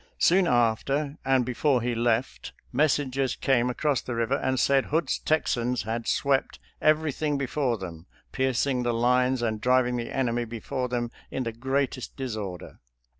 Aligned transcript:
Soon 0.17 0.47
after, 0.47 1.19
and 1.23 1.45
before 1.45 1.79
he 1.83 1.93
left, 1.93 2.53
messengers 2.73 3.35
came 3.35 3.69
across 3.69 4.01
the 4.01 4.15
river 4.15 4.33
and 4.37 4.59
said 4.59 4.85
Hood's 4.85 5.19
Texans 5.19 5.83
had 5.83 6.07
swept 6.07 6.57
everything 6.81 7.37
before 7.37 7.77
them, 7.77 8.07
piercing 8.31 8.81
the 8.81 8.95
lines 8.95 9.43
and 9.43 9.61
driving 9.61 9.97
the 9.97 10.09
enemy 10.11 10.45
before 10.45 10.87
them 10.89 11.11
in 11.29 11.43
the 11.43 11.51
great 11.51 11.97
est 11.99 12.17
disorder. 12.17 12.79